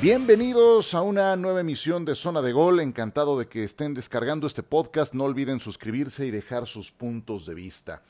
[0.00, 2.78] Bienvenidos a una nueva emisión de Zona de Gol.
[2.78, 5.12] Encantado de que estén descargando este podcast.
[5.12, 8.00] No olviden suscribirse y dejar sus puntos de vista.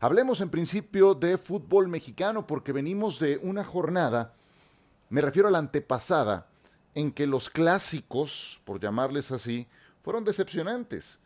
[0.00, 4.32] Hablemos en principio de fútbol mexicano porque venimos de una jornada,
[5.10, 6.46] me refiero a la antepasada,
[6.94, 9.66] en que los clásicos, por llamarles así,
[10.02, 11.18] fueron decepcionantes.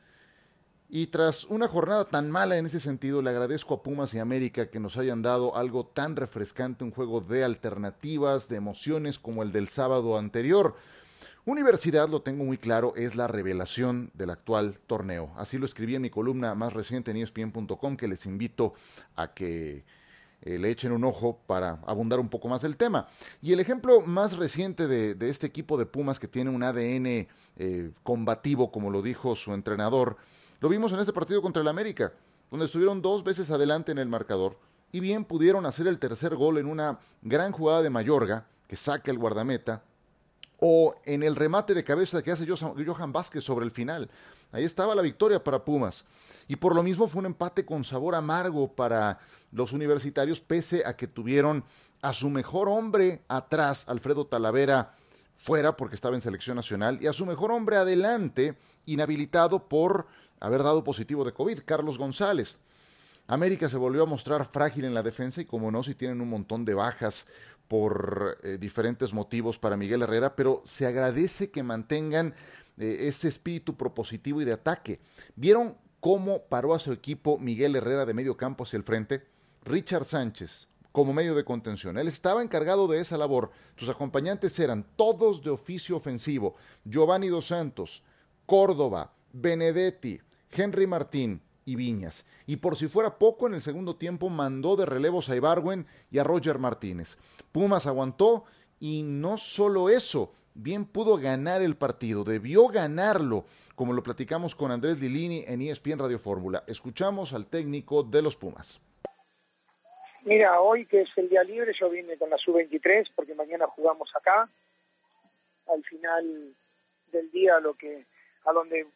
[0.91, 4.71] Y tras una jornada tan mala en ese sentido, le agradezco a Pumas y América
[4.71, 9.53] que nos hayan dado algo tan refrescante, un juego de alternativas, de emociones como el
[9.53, 10.77] del sábado anterior.
[11.45, 15.31] Universidad, lo tengo muy claro, es la revelación del actual torneo.
[15.37, 18.73] Así lo escribí en mi columna más reciente en ESPN.com, que les invito
[19.15, 19.85] a que
[20.41, 23.07] eh, le echen un ojo para abundar un poco más del tema.
[23.43, 27.91] Y el ejemplo más reciente de, este equipo de Pumas que tiene un ADN eh,
[28.03, 30.17] combativo, como lo dijo su entrenador,
[30.61, 32.13] lo vimos en este partido contra el América,
[32.51, 34.59] donde estuvieron dos veces adelante en el marcador
[34.93, 39.11] y bien pudieron hacer el tercer gol en una gran jugada de Mayorga, que saca
[39.11, 39.83] el guardameta,
[40.61, 44.11] o en el remate de cabeza que hace Johan Vázquez sobre el final.
[44.51, 46.05] Ahí estaba la victoria para Pumas.
[46.49, 49.19] Y por lo mismo fue un empate con sabor amargo para
[49.53, 51.65] los universitarios, pese a que tuvieron
[52.03, 54.95] a su mejor hombre atrás, Alfredo Talavera,
[55.37, 60.07] fuera porque estaba en selección nacional, y a su mejor hombre adelante, inhabilitado por
[60.41, 62.59] haber dado positivo de COVID, Carlos González.
[63.27, 66.31] América se volvió a mostrar frágil en la defensa y como no, si tienen un
[66.31, 67.27] montón de bajas
[67.69, 72.35] por eh, diferentes motivos para Miguel Herrera, pero se agradece que mantengan
[72.79, 75.01] eh, ese espíritu propositivo y de ataque.
[75.37, 79.27] ¿Vieron cómo paró a su equipo Miguel Herrera de medio campo hacia el frente?
[79.65, 81.99] Richard Sánchez como medio de contención.
[81.99, 83.51] Él estaba encargado de esa labor.
[83.77, 86.57] Sus acompañantes eran todos de oficio ofensivo.
[86.85, 88.03] Giovanni Dos Santos,
[88.47, 90.21] Córdoba, Benedetti,
[90.51, 92.25] Henry Martín y Viñas.
[92.47, 96.19] Y por si fuera poco, en el segundo tiempo mandó de relevos a Ibarwen y
[96.19, 97.19] a Roger Martínez.
[97.53, 98.45] Pumas aguantó
[98.81, 103.45] y no solo eso, bien pudo ganar el partido, debió ganarlo,
[103.75, 106.65] como lo platicamos con Andrés Lilini en ESPN Radio Fórmula.
[106.67, 108.81] Escuchamos al técnico de los Pumas.
[110.25, 114.11] Mira, hoy que es el día libre, yo vine con la sub-23 porque mañana jugamos
[114.15, 114.49] acá.
[115.73, 116.25] Al final
[117.13, 118.05] del día, lo que
[118.45, 118.87] a donde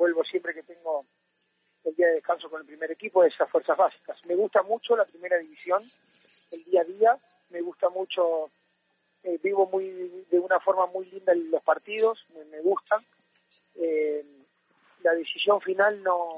[0.00, 1.04] vuelvo siempre que tengo
[1.84, 4.16] el día de descanso con el primer equipo, esas fuerzas básicas.
[4.26, 5.84] Me gusta mucho la primera división,
[6.50, 7.16] el día a día,
[7.50, 8.50] me gusta mucho,
[9.22, 9.90] eh, vivo muy
[10.30, 13.00] de una forma muy linda los partidos, me, gustan.
[13.74, 14.24] Eh,
[15.02, 16.34] la decisión final no,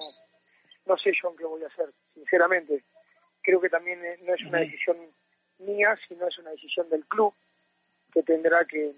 [0.87, 2.83] no sé yo en qué voy a hacer, sinceramente.
[3.43, 4.97] Creo que también eh, no es una decisión
[5.61, 7.33] mía, sino es una decisión del club,
[8.13, 8.93] que tendrá que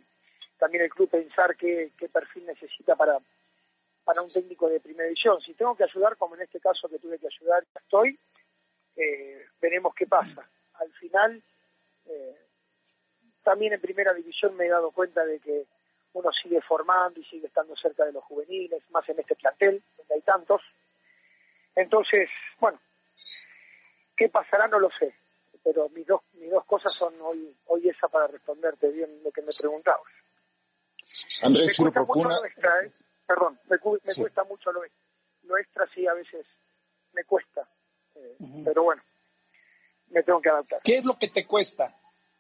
[0.59, 3.19] también el club pensar qué, qué perfil necesita para,
[4.05, 5.41] para un técnico de primera división.
[5.41, 8.19] Si tengo que ayudar, como en este caso que tuve que ayudar, estoy,
[8.97, 10.47] eh, veremos qué pasa.
[10.75, 11.43] Al final,
[12.07, 12.37] eh,
[13.43, 15.65] también en primera división me he dado cuenta de que
[16.13, 20.15] uno sigue formando y sigue estando cerca de los juveniles, más en este plantel, donde
[20.15, 20.63] hay tantos.
[21.75, 22.29] Entonces,
[22.61, 22.79] bueno,
[24.17, 24.69] ¿qué pasará?
[24.69, 25.15] No lo sé.
[25.65, 29.41] Pero mis dos, mis dos cosas son hoy, hoy esa para responderte bien lo que
[29.43, 30.13] me preguntabas.
[31.43, 32.37] Andrés, me procura
[33.27, 34.83] perdón, me, cuesta mucho lo,
[35.45, 36.47] lo, extra, sí, a veces
[37.13, 37.67] me cuesta,
[38.15, 39.03] eh, pero bueno,
[40.11, 40.81] me tengo que adaptar.
[40.83, 41.95] ¿Qué es lo que te cuesta?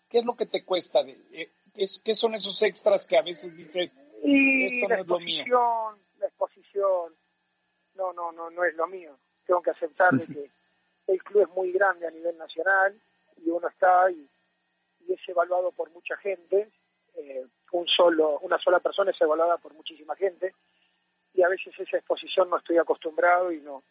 [0.08, 1.00] ¿Qué es lo que te cuesta?
[1.00, 1.50] Eh,
[2.04, 3.90] ¿Qué son esos extras que a veces dices,
[4.22, 5.44] y esto no es lo mío?
[6.18, 7.12] La exposición,
[7.96, 9.16] no, no, no, no es lo mío.
[9.46, 10.50] Tengo que aceptar que
[11.08, 12.98] el club es muy grande a nivel nacional
[13.44, 14.28] y uno está y,
[15.06, 16.70] y es evaluado por mucha gente.
[17.16, 20.54] Eh, un solo, una sola persona es evaluada por muchísima gente
[21.34, 23.82] y a veces esa exposición no estoy acostumbrado y no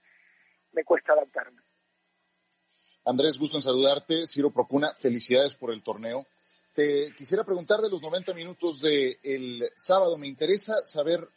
[0.74, 1.62] me cuesta adaptarme.
[3.06, 4.26] Andrés, gusto en saludarte.
[4.28, 6.26] Ciro Procuna, felicidades por el torneo.
[6.74, 10.18] Te quisiera preguntar de los 90 minutos del el sábado.
[10.18, 11.28] Me interesa saber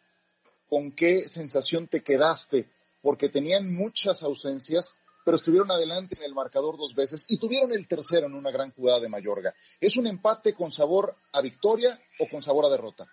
[0.69, 2.69] con qué sensación te quedaste,
[3.03, 4.97] porque tenían muchas ausencias,
[5.27, 8.71] pero estuvieron adelante en el marcador dos veces y tuvieron el tercero en una gran
[8.71, 9.53] jugada de Mayorga.
[9.81, 13.07] ¿Es un empate con sabor a victoria o con sabor a derrota?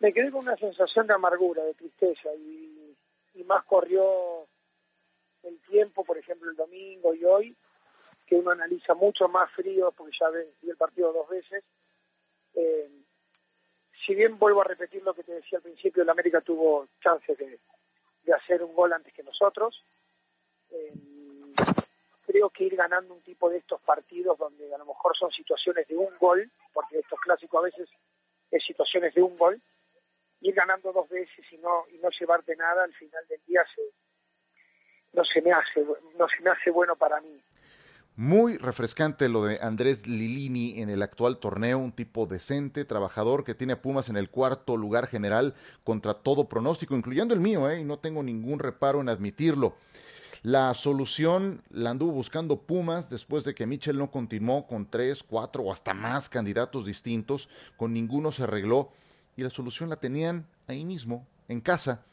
[0.00, 2.64] me quedé con una sensación de amargura, de tristeza y,
[3.44, 4.44] más corrió
[5.44, 7.56] el tiempo, por ejemplo el domingo y hoy,
[8.26, 11.62] que uno analiza mucho más frío porque ya vi el partido dos veces.
[12.54, 12.90] Eh,
[14.04, 17.38] si bien vuelvo a repetir lo que te decía al principio, el América tuvo chances
[17.38, 17.56] de,
[18.32, 19.80] hacer un gol antes que nosotros.
[22.26, 25.86] Creo que ir ganando un tipo de estos partidos donde a lo mejor son situaciones
[25.88, 27.88] de un gol, porque estos clásicos a veces
[28.50, 29.60] es situaciones de un gol,
[30.40, 33.82] ir ganando dos veces y no y no llevarte nada al final del día se,
[35.12, 35.84] no se me hace
[36.18, 37.40] no se me hace bueno para mí
[38.16, 43.54] Muy refrescante lo de Andrés Lilini en el actual torneo, un tipo decente, trabajador que
[43.54, 45.54] tiene a Pumas en el cuarto lugar general
[45.84, 47.80] contra todo pronóstico, incluyendo el mío, ¿eh?
[47.80, 49.74] y no tengo ningún reparo en admitirlo.
[50.42, 55.64] La solución la anduvo buscando Pumas después de que Michel no continuó con tres, cuatro
[55.64, 58.90] o hasta más candidatos distintos, con ninguno se arregló
[59.36, 62.04] y la solución la tenían ahí mismo, en casa.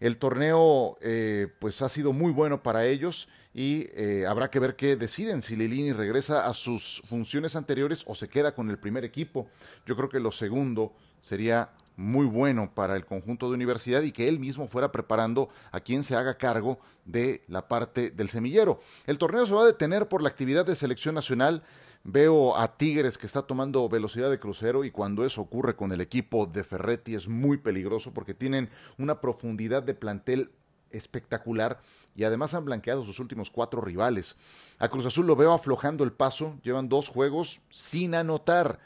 [0.00, 4.76] El torneo eh, pues ha sido muy bueno para ellos y eh, habrá que ver
[4.76, 9.04] qué deciden, si Lilini regresa a sus funciones anteriores o se queda con el primer
[9.04, 9.48] equipo.
[9.86, 14.28] Yo creo que lo segundo sería muy bueno para el conjunto de universidad y que
[14.28, 18.78] él mismo fuera preparando a quien se haga cargo de la parte del semillero.
[19.06, 21.62] El torneo se va a detener por la actividad de selección nacional.
[22.04, 26.00] Veo a Tigres que está tomando velocidad de crucero y cuando eso ocurre con el
[26.00, 30.52] equipo de Ferretti es muy peligroso porque tienen una profundidad de plantel
[30.90, 31.80] espectacular
[32.14, 34.36] y además han blanqueado sus últimos cuatro rivales.
[34.78, 38.78] A Cruz Azul lo veo aflojando el paso, llevan dos juegos sin anotar.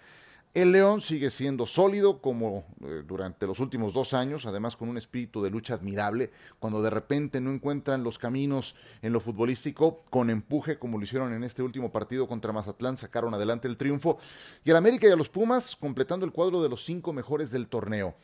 [0.53, 4.99] El León sigue siendo sólido como eh, durante los últimos dos años, además con un
[4.99, 10.29] espíritu de lucha admirable, cuando de repente no encuentran los caminos en lo futbolístico, con
[10.29, 14.19] empuje como lo hicieron en este último partido contra Mazatlán, sacaron adelante el triunfo,
[14.65, 17.69] y al América y a los Pumas completando el cuadro de los cinco mejores del
[17.69, 18.17] torneo.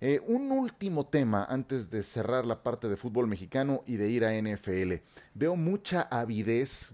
[0.00, 4.24] Eh, un último tema antes de cerrar la parte de fútbol mexicano y de ir
[4.24, 5.02] a NFL.
[5.34, 6.92] Veo mucha avidez,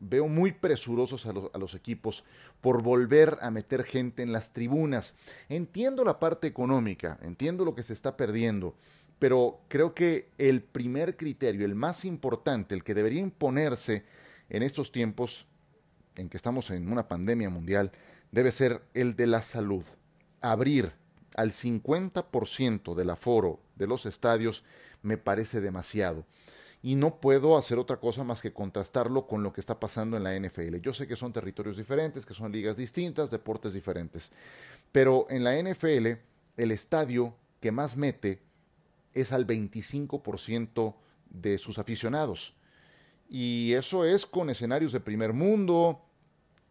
[0.00, 2.24] veo muy presurosos a los, equipos
[2.60, 5.14] por volver a meter gente en las tribunas.
[5.48, 8.74] Entiendo la parte económica, entiendo lo que se está perdiendo,
[9.18, 14.04] pero creo que el primer criterio, el más importante, el que debería imponerse
[14.48, 15.46] en estos tiempos
[16.16, 17.92] en que estamos en una pandemia mundial,
[18.32, 19.84] debe ser el de la salud.
[20.40, 20.92] Abrir
[21.36, 24.64] al 50% del aforo de los estadios
[25.02, 26.24] me parece demasiado.
[26.82, 30.24] Y no puedo hacer otra cosa más que contrastarlo con lo que está pasando en
[30.24, 30.76] la NFL.
[30.76, 34.32] Yo sé que son territorios diferentes, que son ligas distintas, deportes diferentes.
[34.90, 36.06] Pero en la NFL,
[36.56, 38.40] el estadio que más mete
[39.12, 40.94] es al 25%
[41.28, 42.54] de sus aficionados.
[43.28, 46.02] Y eso es con escenarios de primer mundo,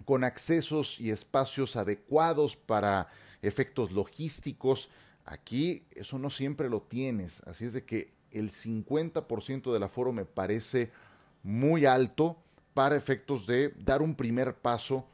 [0.06, 3.10] con accesos y espacios adecuados para
[3.42, 4.90] efectos logísticos.
[5.26, 10.26] Aquí eso no siempre lo tienes, así es de que el 50% del aforo me
[10.26, 10.92] parece
[11.44, 12.38] muy alto
[12.74, 15.08] para efectos de dar un primer paso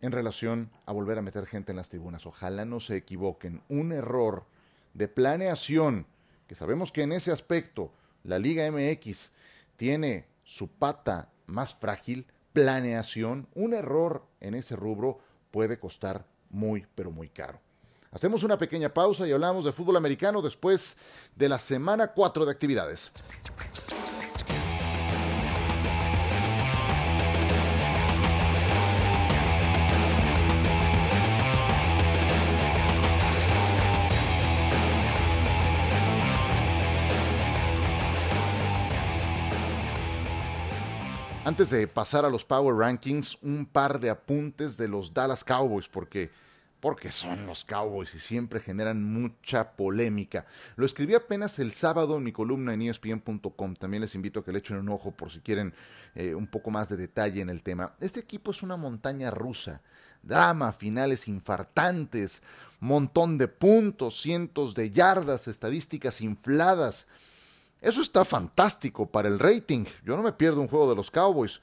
[0.00, 2.26] en relación a volver a meter gente en las tribunas.
[2.26, 3.62] Ojalá no se equivoquen.
[3.68, 4.46] Un error
[4.94, 6.06] de planeación,
[6.46, 7.92] que sabemos que en ese aspecto
[8.22, 9.32] la Liga MX
[9.76, 15.18] tiene su pata más frágil, planeación, un error en ese rubro
[15.50, 17.60] puede costar muy, pero muy caro.
[18.10, 20.96] Hacemos una pequeña pausa y hablamos de fútbol americano después
[21.36, 23.12] de la semana 4 de actividades.
[41.44, 45.88] Antes de pasar a los Power Rankings, un par de apuntes de los Dallas Cowboys,
[45.88, 46.30] porque
[46.80, 50.46] porque son los Cowboys y siempre generan mucha polémica.
[50.76, 53.74] Lo escribí apenas el sábado en mi columna en ESPN.com.
[53.74, 55.74] También les invito a que le echen un ojo por si quieren
[56.14, 57.94] eh, un poco más de detalle en el tema.
[58.00, 59.82] Este equipo es una montaña rusa.
[60.22, 62.42] Drama, finales infartantes,
[62.80, 67.08] montón de puntos, cientos de yardas, estadísticas infladas.
[67.80, 69.84] Eso está fantástico para el rating.
[70.04, 71.60] Yo no me pierdo un juego de los Cowboys,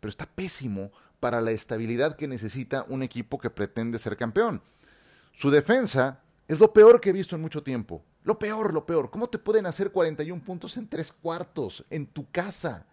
[0.00, 0.90] pero está pésimo
[1.20, 4.62] para la estabilidad que necesita un equipo que pretende ser campeón.
[5.32, 8.02] Su defensa es lo peor que he visto en mucho tiempo.
[8.24, 9.10] Lo peor, lo peor.
[9.10, 12.86] ¿Cómo te pueden hacer 41 puntos en tres cuartos en tu casa?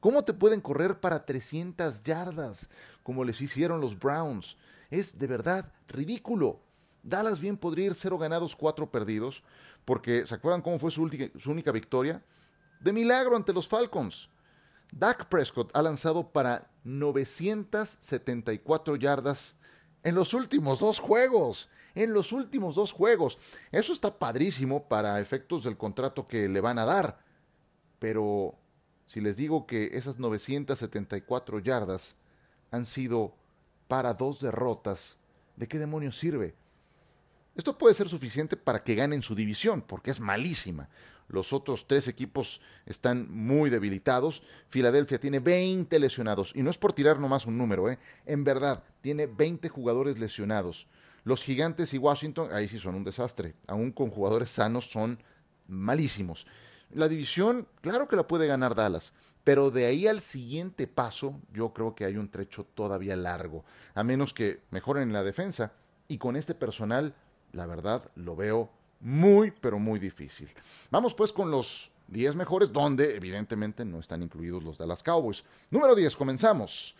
[0.00, 2.68] ¿Cómo te pueden correr para 300 yardas
[3.02, 4.56] como les hicieron los Browns?
[4.90, 6.60] Es de verdad ridículo.
[7.04, 9.44] Dallas bien podría ir cero ganados, cuatro perdidos,
[9.84, 11.08] porque ¿se acuerdan cómo fue su,
[11.38, 12.22] su única victoria?
[12.80, 14.28] De milagro ante los Falcons.
[14.92, 19.56] Dak Prescott ha lanzado para 974 yardas
[20.02, 21.70] en los últimos dos juegos.
[21.94, 23.38] En los últimos dos juegos.
[23.70, 27.22] Eso está padrísimo para efectos del contrato que le van a dar.
[27.98, 28.58] Pero
[29.06, 32.16] si les digo que esas 974 yardas
[32.70, 33.34] han sido
[33.88, 35.18] para dos derrotas,
[35.56, 36.54] ¿de qué demonios sirve?
[37.54, 40.88] Esto puede ser suficiente para que ganen su división, porque es malísima.
[41.32, 44.42] Los otros tres equipos están muy debilitados.
[44.68, 46.52] Filadelfia tiene 20 lesionados.
[46.54, 47.98] Y no es por tirar nomás un número, ¿eh?
[48.26, 50.86] En verdad, tiene 20 jugadores lesionados.
[51.24, 53.54] Los gigantes y Washington, ahí sí son un desastre.
[53.66, 55.18] Aún con jugadores sanos son
[55.66, 56.46] malísimos.
[56.90, 61.72] La división, claro que la puede ganar Dallas, pero de ahí al siguiente paso yo
[61.72, 65.72] creo que hay un trecho todavía largo, a menos que mejoren la defensa
[66.06, 67.14] y con este personal,
[67.52, 68.70] la verdad, lo veo
[69.02, 70.48] muy, pero muy difícil.
[70.90, 75.44] Vamos pues con los 10 mejores, donde evidentemente no están incluidos los Dallas Cowboys.
[75.70, 76.96] Número 10, comenzamos.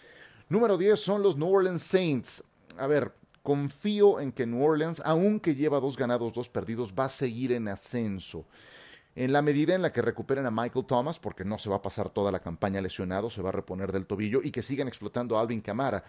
[0.48, 2.42] Número 10 son los New Orleans Saints.
[2.76, 7.08] A ver, confío en que New Orleans, aunque lleva dos ganados, dos perdidos, va a
[7.08, 8.46] seguir en ascenso.
[9.14, 11.82] En la medida en la que recuperen a Michael Thomas, porque no se va a
[11.82, 15.36] pasar toda la campaña lesionado, se va a reponer del tobillo y que sigan explotando
[15.36, 16.02] a Alvin Camara.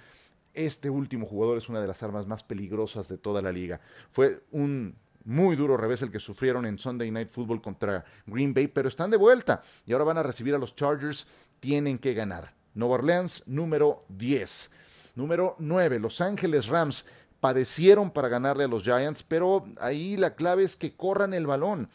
[0.54, 3.82] Este último jugador es una de las armas más peligrosas de toda la liga.
[4.12, 4.96] Fue un
[5.26, 9.12] muy duro revés el que sufrieron en Sunday Night Football contra Green Bay, pero están
[9.12, 11.28] de vuelta y ahora van a recibir a los Chargers.
[11.60, 12.54] Tienen que ganar.
[12.74, 14.72] Nueva Orleans, número 10.
[15.16, 17.06] Número 9, Los Ángeles Rams
[17.40, 21.90] padecieron para ganarle a los Giants, pero ahí la clave es que corran el balón.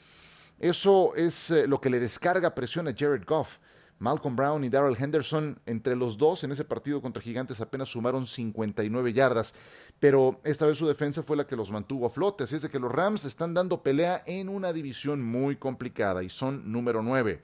[0.58, 3.58] Eso es eh, lo que le descarga presión a Jared Goff.
[3.98, 8.26] Malcolm Brown y Darrell Henderson, entre los dos en ese partido contra Gigantes apenas sumaron
[8.26, 9.54] 59 yardas,
[9.98, 12.70] pero esta vez su defensa fue la que los mantuvo a flote, así es de
[12.70, 17.42] que los Rams están dando pelea en una división muy complicada y son número 9.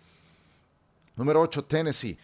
[1.16, 2.18] Número 8, Tennessee.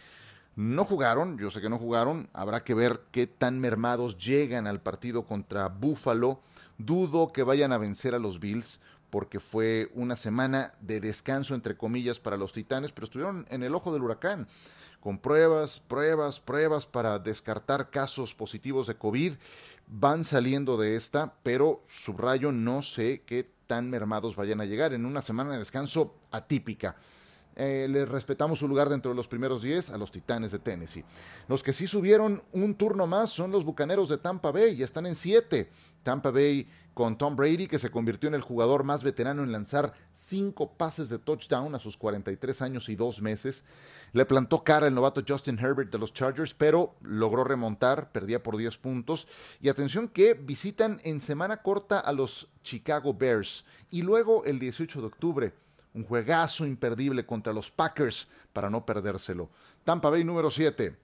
[0.55, 4.81] No jugaron, yo sé que no jugaron, habrá que ver qué tan mermados llegan al
[4.81, 6.41] partido contra Buffalo.
[6.77, 8.81] Dudo que vayan a vencer a los Bills
[9.11, 13.75] porque fue una semana de descanso, entre comillas, para los Titanes, pero estuvieron en el
[13.75, 14.47] ojo del huracán,
[14.99, 19.33] con pruebas, pruebas, pruebas para descartar casos positivos de COVID.
[19.87, 25.05] Van saliendo de esta, pero subrayo, no sé qué tan mermados vayan a llegar en
[25.05, 26.95] una semana de descanso atípica.
[27.63, 31.05] Eh, les respetamos su lugar dentro de los primeros 10 a los Titanes de Tennessee.
[31.47, 35.05] Los que sí subieron un turno más son los Bucaneros de Tampa Bay, ya están
[35.05, 35.69] en 7.
[36.01, 39.93] Tampa Bay con Tom Brady, que se convirtió en el jugador más veterano en lanzar
[40.11, 43.63] cinco pases de touchdown a sus 43 años y dos meses.
[44.11, 48.57] Le plantó cara el novato Justin Herbert de los Chargers, pero logró remontar, perdía por
[48.57, 49.27] 10 puntos.
[49.61, 53.65] Y atención que visitan en semana corta a los Chicago Bears.
[53.91, 55.53] Y luego el 18 de octubre,
[55.93, 59.49] un juegazo imperdible contra los Packers para no perdérselo.
[59.83, 60.95] Tampa Bay número 7.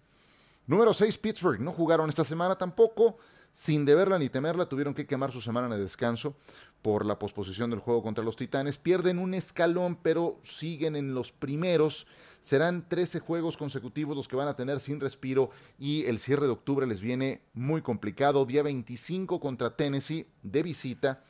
[0.65, 1.59] Número 6, Pittsburgh.
[1.59, 3.17] No jugaron esta semana tampoco
[3.51, 6.35] sin deberla ni temerla, tuvieron que quemar su semana de descanso
[6.83, 8.77] por la posposición del juego contra los Titanes.
[8.77, 12.05] Pierden un escalón, pero siguen en los primeros.
[12.39, 16.51] Serán 13 juegos consecutivos los que van a tener sin respiro y el cierre de
[16.51, 18.45] octubre les viene muy complicado.
[18.45, 21.23] Día 25 contra Tennessee de visita.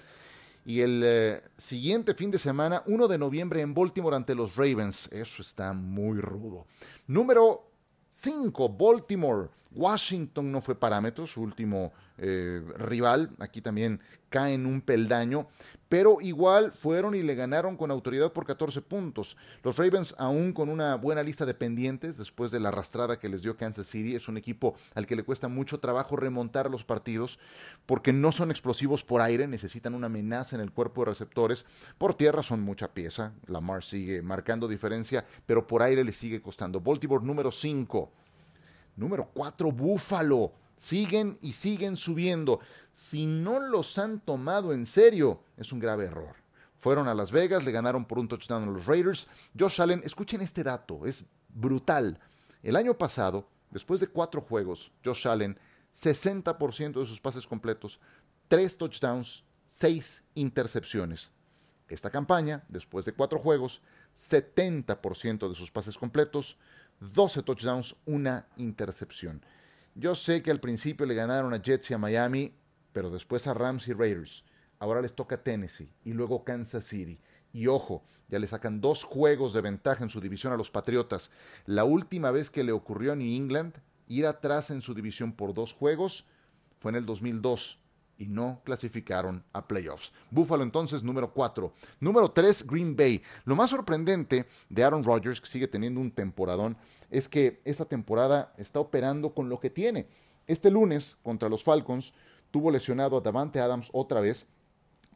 [0.68, 5.08] Y el eh, siguiente fin de semana, 1 de noviembre en Baltimore ante los Ravens.
[5.14, 6.66] Eso está muy rudo.
[7.08, 7.72] Número
[8.10, 9.48] 5, Baltimore.
[9.74, 15.48] Washington no fue parámetro, su último eh, rival, aquí también cae en un peldaño,
[15.88, 19.38] pero igual fueron y le ganaron con autoridad por 14 puntos.
[19.64, 23.42] Los Ravens, aún con una buena lista de pendientes, después de la arrastrada que les
[23.42, 27.40] dio Kansas City, es un equipo al que le cuesta mucho trabajo remontar los partidos,
[27.86, 31.66] porque no son explosivos por aire, necesitan una amenaza en el cuerpo de receptores.
[31.98, 36.82] Por tierra son mucha pieza, Lamar sigue marcando diferencia, pero por aire le sigue costando.
[36.82, 38.12] Baltimore número 5.
[38.98, 42.62] Número 4, Buffalo siguen y siguen subiendo.
[42.94, 46.36] Si no los han tomado en serio, es un grave error.
[46.78, 49.28] Fueron a Las Vegas, le ganaron por un touchdown a los Raiders.
[49.60, 52.20] Josh Allen, escuchen este dato, es brutal.
[52.64, 55.58] El año pasado, después de cuatro juegos, Josh Allen,
[55.94, 58.00] 60% de sus pases completos,
[58.48, 61.32] tres touchdowns, seis intercepciones.
[61.90, 63.82] Esta campaña, después de cuatro juegos,
[64.16, 66.58] 70% de sus pases completos,
[67.00, 69.42] 12 touchdowns, una intercepción.
[70.00, 72.54] Yo sé que al principio le ganaron a Jets y a Miami,
[72.94, 74.46] pero después a Rams y Raiders.
[74.78, 77.20] Ahora les toca Tennessee y luego Kansas City.
[77.52, 81.32] Y ojo, ya le sacan dos juegos de ventaja en su división a los Patriotas.
[81.66, 83.74] La última vez que le ocurrió a New England
[84.08, 86.28] ir atrás en su división por dos juegos
[86.76, 87.80] fue en el 2002
[88.18, 90.12] y no clasificaron a playoffs.
[90.32, 91.72] Buffalo entonces número 4.
[92.00, 93.22] Número 3, Green Bay.
[93.46, 96.78] Lo más sorprendente de Aaron Rodgers, que sigue teniendo un temporadón,
[97.10, 100.08] es que esta temporada está operando con lo que tiene.
[100.48, 102.14] Este lunes contra los Falcons
[102.52, 104.48] tuvo lesionado a Davante Adams otra vez,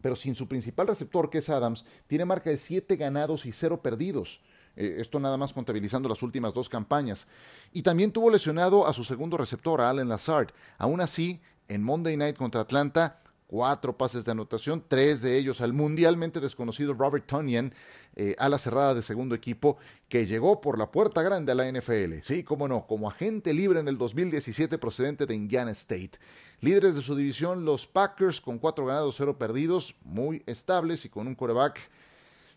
[0.02, 3.82] pero sin su principal receptor, que es Adams, tiene marca de 7 ganados y 0
[3.82, 4.42] perdidos.
[4.76, 7.28] Eh, esto nada más contabilizando las últimas dos campañas.
[7.72, 10.50] Y también tuvo lesionado a su segundo receptor, a Allen Lazard.
[10.78, 15.72] Aún así, en Monday Night contra Atlanta, cuatro pases de anotación, tres de ellos al
[15.72, 17.74] mundialmente desconocido Robert Tonyan,
[18.16, 19.78] eh, a la cerrada de segundo equipo,
[20.10, 22.22] que llegó por la puerta grande a la NFL.
[22.24, 26.12] Sí, cómo no, como agente libre en el 2017 procedente de Indiana State.
[26.60, 31.28] Líderes de su división, los Packers, con cuatro ganados, cero perdidos, muy estables y con
[31.28, 31.80] un coreback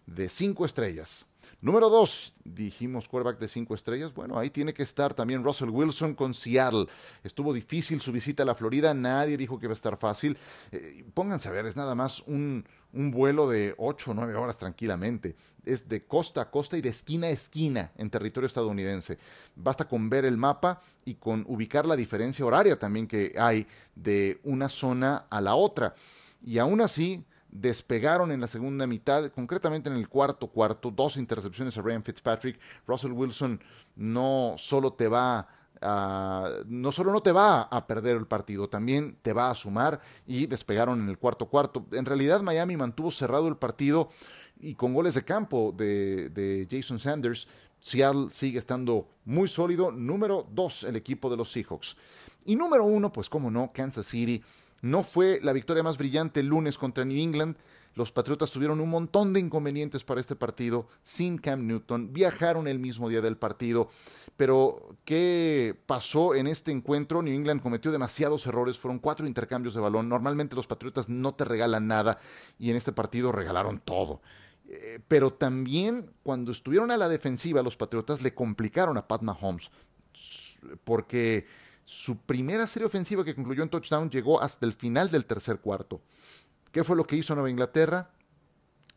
[0.06, 1.26] de cinco estrellas.
[1.64, 4.12] Número dos, dijimos quarterback de cinco estrellas.
[4.12, 6.88] Bueno, ahí tiene que estar también Russell Wilson con Seattle.
[7.22, 10.36] Estuvo difícil su visita a la Florida, nadie dijo que iba a estar fácil.
[10.72, 14.58] Eh, pónganse a ver, es nada más un, un vuelo de 8 o 9 horas
[14.58, 15.36] tranquilamente.
[15.64, 19.16] Es de costa a costa y de esquina a esquina en territorio estadounidense.
[19.56, 24.38] Basta con ver el mapa y con ubicar la diferencia horaria también que hay de
[24.44, 25.94] una zona a la otra.
[26.44, 27.24] Y aún así,
[27.54, 32.58] despegaron en la segunda mitad, concretamente en el cuarto cuarto, dos intercepciones a Ryan Fitzpatrick.
[32.86, 33.60] Russell Wilson
[33.96, 35.46] no solo te va
[35.80, 40.00] a, no solo no te va a perder el partido, también te va a sumar
[40.26, 41.86] y despegaron en el cuarto cuarto.
[41.92, 44.08] En realidad Miami mantuvo cerrado el partido
[44.60, 47.46] y con goles de campo de, de Jason Sanders.
[47.78, 49.92] Seattle sigue estando muy sólido.
[49.92, 51.96] Número dos, el equipo de los Seahawks.
[52.46, 54.42] Y número uno, pues como no, Kansas City
[54.84, 57.56] no fue la victoria más brillante el lunes contra New England.
[57.94, 62.12] Los Patriotas tuvieron un montón de inconvenientes para este partido sin Cam Newton.
[62.12, 63.88] Viajaron el mismo día del partido.
[64.36, 67.22] Pero, ¿qué pasó en este encuentro?
[67.22, 68.76] New England cometió demasiados errores.
[68.76, 70.08] Fueron cuatro intercambios de balón.
[70.08, 72.18] Normalmente los Patriotas no te regalan nada.
[72.58, 74.20] Y en este partido regalaron todo.
[74.68, 79.70] Eh, pero también cuando estuvieron a la defensiva, los Patriotas le complicaron a Pat Mahomes.
[80.84, 81.46] Porque
[81.84, 86.00] su primera serie ofensiva que concluyó en touchdown llegó hasta el final del tercer cuarto.
[86.72, 88.10] ¿Qué fue lo que hizo Nueva Inglaterra?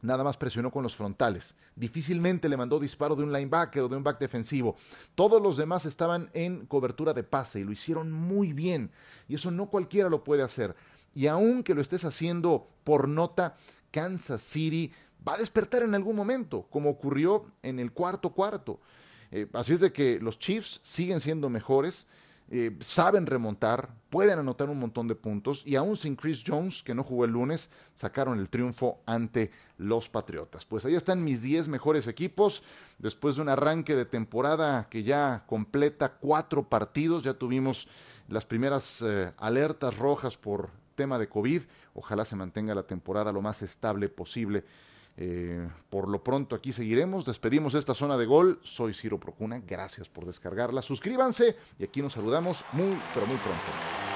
[0.01, 1.55] Nada más presionó con los frontales.
[1.75, 4.75] Difícilmente le mandó disparo de un linebacker o de un back defensivo.
[5.15, 8.91] Todos los demás estaban en cobertura de pase y lo hicieron muy bien.
[9.27, 10.75] Y eso no cualquiera lo puede hacer.
[11.15, 13.55] Y aunque lo estés haciendo por nota,
[13.89, 14.91] Kansas City
[15.27, 18.79] va a despertar en algún momento, como ocurrió en el cuarto cuarto.
[19.31, 22.07] Eh, así es de que los Chiefs siguen siendo mejores
[22.49, 26.95] eh, saben remontar, pueden anotar un montón de puntos y aún sin Chris Jones, que
[26.95, 30.65] no jugó el lunes, sacaron el triunfo ante los Patriotas.
[30.65, 32.63] Pues ahí están mis 10 mejores equipos.
[32.99, 37.89] Después de un arranque de temporada que ya completa cuatro partidos, ya tuvimos
[38.29, 41.63] las primeras eh, alertas rojas por tema de COVID.
[41.93, 44.63] Ojalá se mantenga la temporada lo más estable posible.
[45.19, 48.59] Eh, por lo pronto aquí seguiremos, despedimos esta zona de gol.
[48.63, 50.81] Soy Ciro Procuna, gracias por descargarla.
[50.81, 54.06] Suscríbanse y aquí nos saludamos muy, pero muy pronto.